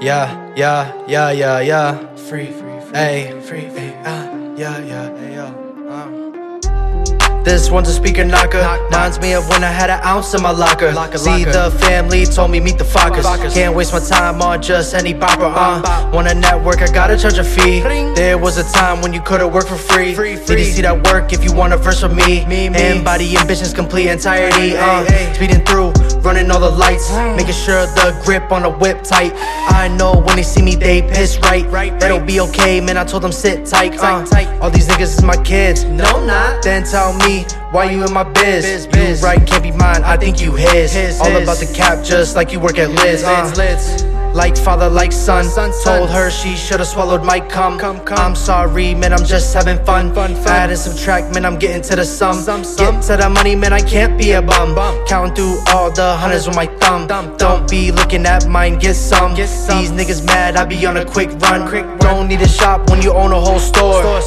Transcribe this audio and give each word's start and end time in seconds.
Yeah, 0.00 0.54
yeah, 0.54 0.92
yeah, 1.08 1.30
yeah, 1.30 1.60
yeah. 1.60 2.14
Free, 2.16 2.46
free, 2.46 2.80
free, 2.80 2.92
hey, 2.92 3.40
free, 3.40 3.68
free, 3.70 3.94
uh, 4.04 4.54
yeah, 4.56 4.78
yeah, 4.80 5.16
hey, 5.16 5.34
yo, 5.34 5.46
uh. 5.88 7.42
This 7.42 7.70
one's 7.70 7.88
a 7.88 7.94
speaker 7.94 8.24
knocker. 8.24 8.58
Reminds 8.86 9.20
me 9.20 9.32
of 9.34 9.48
when 9.48 9.62
I 9.62 9.70
had 9.70 9.88
an 9.88 10.00
ounce 10.04 10.34
in 10.34 10.42
my 10.42 10.50
locker. 10.50 10.92
See, 11.16 11.44
the 11.44 11.70
family 11.80 12.26
told 12.26 12.50
me 12.50 12.58
meet 12.58 12.76
the 12.76 12.84
Fockers. 12.84 13.54
Can't 13.54 13.74
waste 13.74 13.92
my 13.92 14.00
time 14.00 14.42
on 14.42 14.60
just 14.60 14.94
any 14.94 15.14
bopper. 15.14 15.52
Uh, 15.54 16.10
want 16.12 16.26
a 16.26 16.34
network, 16.34 16.82
I 16.82 16.90
gotta 16.92 17.16
charge 17.16 17.38
a 17.38 17.44
fee. 17.44 17.80
There 18.16 18.36
was 18.36 18.58
a 18.58 18.64
time 18.72 19.00
when 19.00 19.12
you 19.12 19.20
could've 19.22 19.52
worked 19.52 19.68
for 19.68 19.76
free. 19.76 20.16
Need 20.16 20.44
to 20.46 20.64
see 20.64 20.82
that 20.82 21.06
work 21.06 21.32
if 21.32 21.44
you 21.44 21.54
want 21.54 21.72
a 21.72 21.76
verse 21.76 22.00
from 22.00 22.16
me. 22.16 22.40
And 22.40 23.04
body 23.04 23.36
ambitions 23.38 23.72
complete 23.72 24.08
entirety. 24.08 24.76
Uh, 24.76 25.06
speeding 25.34 25.64
through, 25.64 25.92
running 26.22 26.50
all 26.50 26.60
the 26.60 26.70
lights, 26.70 27.10
making 27.36 27.54
sure 27.54 27.86
the 27.86 28.20
grip 28.24 28.50
on 28.52 28.62
the 28.62 28.70
whip 28.70 29.02
tight. 29.02 29.32
I 29.34 29.88
know 29.88 30.12
when 30.20 30.36
they 30.36 30.42
see 30.42 30.62
me, 30.62 30.74
they 30.74 31.02
piss 31.02 31.38
right. 31.40 31.66
It'll 32.02 32.20
be 32.20 32.40
okay, 32.40 32.80
man. 32.80 32.96
I 32.96 33.04
told 33.04 33.22
them 33.22 33.32
sit 33.32 33.66
tight. 33.66 33.96
Uh, 33.98 34.24
all 34.60 34.70
these 34.70 34.88
niggas 34.88 35.18
is 35.18 35.22
my 35.22 35.36
kids. 35.42 35.84
No, 35.84 36.24
not. 36.24 36.62
Then 36.62 36.84
tell 36.84 37.12
me 37.26 37.44
why 37.70 37.90
you 37.90 38.04
in 38.04 38.12
my 38.12 38.24
biz. 38.24 38.86
You 38.86 39.26
right, 39.26 39.44
can't 39.46 39.62
be 39.62 39.70
mine. 39.70 40.02
I 40.04 40.16
think 40.16 40.40
you 40.40 40.52
his. 40.54 41.20
All 41.20 41.36
about 41.36 41.58
the 41.58 41.72
cap, 41.74 42.04
just 42.04 42.36
like 42.36 42.52
you 42.52 42.60
work 42.60 42.78
at 42.78 42.90
Lids. 42.90 43.22
Uh, 43.22 44.15
like 44.36 44.56
father, 44.56 44.88
like 44.88 45.12
son. 45.12 45.46
Told 45.82 46.10
her 46.10 46.30
she 46.30 46.54
should've 46.54 46.86
swallowed 46.86 47.24
my 47.24 47.40
cum. 47.40 47.80
I'm 47.80 48.36
sorry, 48.36 48.94
man, 48.94 49.12
I'm 49.12 49.24
just 49.24 49.54
having 49.54 49.82
fun. 49.84 50.16
Add 50.16 50.70
and 50.70 50.78
subtract, 50.78 51.34
man, 51.34 51.44
I'm 51.46 51.58
getting 51.58 51.82
to 51.82 51.96
the 51.96 52.04
sum. 52.04 52.44
Get 52.76 53.02
to 53.04 53.16
the 53.16 53.30
money, 53.30 53.56
man, 53.56 53.72
I 53.72 53.80
can't 53.80 54.18
be 54.18 54.32
a 54.32 54.42
bum. 54.42 54.76
Counting 55.06 55.34
through 55.34 55.58
all 55.68 55.90
the 55.90 56.14
hundreds 56.16 56.46
with 56.46 56.54
my 56.54 56.66
thumb. 56.66 57.06
Don't 57.38 57.68
be 57.68 57.90
looking 57.90 58.26
at 58.26 58.46
mine, 58.46 58.78
get 58.78 58.94
some. 58.94 59.34
These 59.34 59.90
niggas 59.98 60.24
mad, 60.26 60.56
I 60.56 60.64
be 60.66 60.84
on 60.86 60.98
a 60.98 61.04
quick 61.04 61.30
run. 61.40 61.98
Don't 61.98 62.28
need 62.28 62.42
a 62.42 62.48
shop 62.48 62.90
when 62.90 63.00
you 63.00 63.12
own 63.12 63.32
a 63.32 63.40
whole 63.40 63.58
store. 63.58 64.04
A 64.04 64.20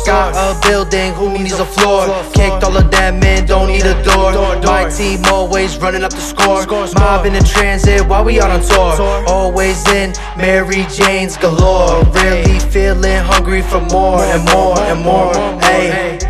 building, 0.70 1.12
who 1.14 1.34
needs 1.34 1.60
a 1.60 1.66
floor? 1.66 2.06
Kicked 2.34 2.64
all 2.64 2.78
of 2.78 2.92
them 2.92 3.24
in, 3.24 3.46
don't 3.46 3.68
need 3.68 3.86
a 3.86 3.98
door. 4.04 4.32
My 4.62 4.88
team 4.90 5.20
always 5.26 5.78
running 5.78 6.04
up 6.04 6.12
the 6.12 6.22
score. 6.22 6.66
Mobbing 6.94 7.34
in 7.34 7.42
the 7.42 7.50
transit 7.50 8.08
while 8.08 8.24
we 8.24 8.40
out 8.40 8.52
on 8.52 8.62
tour. 8.62 8.94
Always 9.28 9.80
in 9.90 10.14
Mary 10.38 10.86
Jane's 10.98 11.38
galore. 11.38 12.04
Really 12.14 12.60
feeling 12.60 13.22
hungry 13.32 13.64
for 13.64 13.82
more 13.82 14.22
and 14.22 14.44
more 14.54 14.80
and 14.80 15.02
more. 15.02 15.34
Hey. 15.62 16.29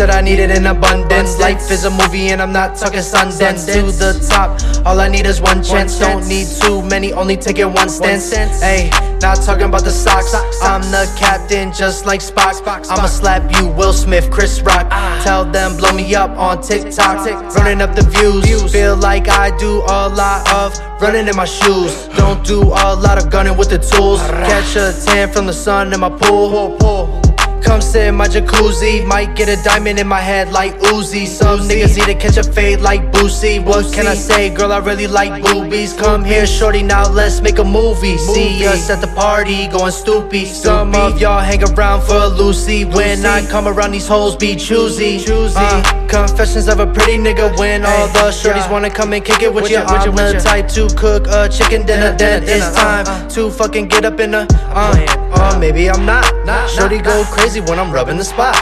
Said 0.00 0.08
I 0.08 0.22
need 0.22 0.38
it 0.38 0.50
in 0.50 0.64
abundance. 0.64 1.38
Life 1.38 1.70
is 1.70 1.84
a 1.84 1.90
movie 1.90 2.28
and 2.28 2.40
I'm 2.40 2.54
not 2.54 2.74
talking 2.74 3.00
Sundance. 3.00 3.70
To 3.74 3.82
the 3.82 4.18
top, 4.30 4.58
all 4.86 4.98
I 4.98 5.08
need 5.08 5.26
is 5.26 5.42
one 5.42 5.62
chance. 5.62 5.98
Don't 5.98 6.26
need 6.26 6.46
too 6.62 6.80
many, 6.80 7.12
only 7.12 7.36
taking 7.36 7.70
one 7.74 7.90
stance. 7.90 8.32
Hey, 8.32 8.88
not 9.20 9.42
talking 9.44 9.66
about 9.66 9.84
the 9.84 9.90
socks. 9.90 10.34
I'm 10.62 10.80
the 10.90 11.04
captain, 11.18 11.70
just 11.70 12.06
like 12.06 12.20
Spock. 12.20 12.64
I'ma 12.88 13.08
slap 13.08 13.54
you, 13.56 13.66
Will 13.66 13.92
Smith, 13.92 14.30
Chris 14.30 14.62
Rock. 14.62 14.88
Tell 15.22 15.44
them 15.44 15.76
blow 15.76 15.92
me 15.92 16.14
up 16.14 16.30
on 16.30 16.62
TikTok. 16.62 17.26
Running 17.56 17.82
up 17.82 17.94
the 17.94 18.08
views. 18.08 18.72
Feel 18.72 18.96
like 18.96 19.28
I 19.28 19.54
do 19.58 19.80
a 19.80 20.08
lot 20.08 20.50
of 20.50 20.78
running 21.02 21.28
in 21.28 21.36
my 21.36 21.44
shoes. 21.44 22.08
Don't 22.16 22.42
do 22.42 22.62
a 22.62 22.96
lot 22.96 23.22
of 23.22 23.30
gunning 23.30 23.58
with 23.58 23.68
the 23.68 23.76
tools. 23.76 24.22
Catch 24.22 24.76
a 24.76 24.98
tan 25.04 25.30
from 25.30 25.44
the 25.44 25.52
sun 25.52 25.92
in 25.92 26.00
my 26.00 26.08
pool. 26.08 27.29
Come 27.70 27.80
sit 27.80 28.08
in 28.08 28.16
my 28.16 28.26
jacuzzi. 28.26 29.06
Might 29.06 29.36
get 29.36 29.48
a 29.48 29.54
diamond 29.62 30.00
in 30.00 30.08
my 30.08 30.18
head 30.18 30.50
like 30.50 30.76
Uzi. 30.90 31.24
Some 31.24 31.60
niggas 31.68 31.96
need 31.96 32.06
to 32.06 32.16
catch 32.16 32.36
a 32.36 32.42
fade 32.42 32.80
like 32.80 33.12
Boosie. 33.12 33.64
What 33.64 33.94
can 33.94 34.08
I 34.08 34.14
say, 34.14 34.52
girl? 34.52 34.72
I 34.72 34.78
really 34.78 35.06
like 35.06 35.40
boobies. 35.40 35.92
Come 35.92 36.24
here, 36.24 36.48
shorty, 36.48 36.82
now 36.82 37.08
let's 37.08 37.40
make 37.40 37.60
a 37.60 37.64
movie. 37.64 38.18
See 38.18 38.66
us 38.66 38.90
at 38.90 39.00
the 39.00 39.06
party, 39.14 39.68
going 39.68 39.92
stoopy. 39.92 40.46
Some 40.46 40.96
of 40.96 41.20
y'all 41.20 41.38
hang 41.38 41.62
around 41.62 42.02
for 42.02 42.16
a 42.16 42.26
Lucy. 42.26 42.84
When 42.84 43.24
I 43.24 43.46
come 43.46 43.68
around, 43.68 43.92
these 43.92 44.08
hoes 44.08 44.34
be 44.34 44.56
choosy. 44.56 45.24
Uh, 45.54 46.08
confessions 46.08 46.66
of 46.66 46.80
a 46.80 46.88
pretty 46.88 47.18
nigga. 47.18 47.56
When 47.56 47.84
all 47.84 48.08
the 48.08 48.32
shorties 48.32 48.68
wanna 48.68 48.90
come 48.90 49.12
and 49.12 49.24
kick 49.24 49.42
it 49.42 49.54
with 49.54 49.70
you. 49.70 49.76
I'm 49.76 50.16
the 50.16 50.40
type 50.42 50.66
to 50.70 50.88
cook 50.96 51.28
a 51.28 51.48
chicken 51.48 51.86
dinner. 51.86 52.16
Then 52.16 52.42
it's 52.44 52.74
time 52.74 53.28
to 53.28 53.48
fucking 53.48 53.86
get 53.86 54.04
up 54.04 54.18
in 54.18 54.32
the. 54.32 54.48
Uh, 54.74 55.06
uh, 55.34 55.56
maybe 55.60 55.88
I'm 55.88 56.04
not. 56.04 56.26
Shorty 56.68 56.98
go 56.98 57.22
crazy 57.30 57.59
when 57.68 57.78
I'm 57.78 57.90
rubbing 57.90 58.16
the 58.16 58.24
spot. 58.24 58.56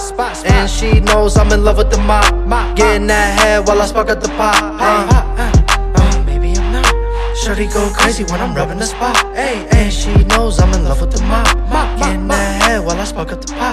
And 0.44 0.68
she 0.68 1.00
knows 1.00 1.36
I'm 1.36 1.50
in 1.52 1.64
love 1.64 1.78
with 1.78 1.90
the 1.90 1.98
mop. 1.98 2.24
Getting 2.76 3.06
that 3.08 3.38
head 3.38 3.66
while 3.66 3.80
I 3.80 3.86
spark 3.86 4.10
up 4.10 4.20
the 4.20 4.28
pot. 4.30 4.56
Uh, 4.80 5.52
uh, 5.94 6.24
maybe 6.24 6.56
I'm 6.56 6.72
not. 6.72 7.36
Shorty 7.36 7.66
go 7.66 7.90
crazy 7.94 8.24
when 8.24 8.40
I'm 8.40 8.54
rubbing 8.54 8.78
the 8.78 8.86
spot. 8.86 9.16
And 9.36 9.92
she 9.92 10.12
knows 10.24 10.58
I'm 10.60 10.72
in 10.74 10.84
love 10.84 11.00
with 11.00 11.12
the 11.12 11.22
mop. 11.24 11.46
Getting 11.98 12.28
that 12.28 12.62
head 12.62 12.84
while 12.84 12.98
I 12.98 13.04
spark 13.04 13.32
up 13.32 13.40
the 13.40 13.52
pot. 13.52 13.67